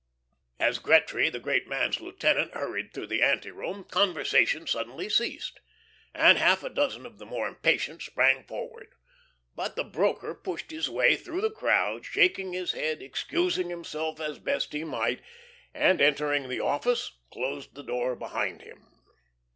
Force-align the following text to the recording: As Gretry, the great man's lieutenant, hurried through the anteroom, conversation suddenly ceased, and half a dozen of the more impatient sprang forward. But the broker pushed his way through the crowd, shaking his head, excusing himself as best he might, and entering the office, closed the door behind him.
As 0.59 0.79
Gretry, 0.79 1.29
the 1.29 1.37
great 1.39 1.67
man's 1.67 2.01
lieutenant, 2.01 2.55
hurried 2.55 2.91
through 2.91 3.05
the 3.05 3.21
anteroom, 3.21 3.83
conversation 3.83 4.65
suddenly 4.65 5.07
ceased, 5.09 5.59
and 6.11 6.39
half 6.39 6.63
a 6.63 6.69
dozen 6.71 7.05
of 7.05 7.19
the 7.19 7.25
more 7.27 7.47
impatient 7.47 8.01
sprang 8.01 8.43
forward. 8.43 8.87
But 9.53 9.75
the 9.75 9.83
broker 9.83 10.33
pushed 10.33 10.71
his 10.71 10.89
way 10.89 11.15
through 11.15 11.41
the 11.41 11.51
crowd, 11.51 12.03
shaking 12.07 12.51
his 12.53 12.71
head, 12.71 13.03
excusing 13.03 13.69
himself 13.69 14.19
as 14.19 14.39
best 14.39 14.73
he 14.73 14.83
might, 14.83 15.21
and 15.71 16.01
entering 16.01 16.49
the 16.49 16.61
office, 16.61 17.19
closed 17.31 17.75
the 17.75 17.83
door 17.83 18.15
behind 18.15 18.63
him. 18.63 18.87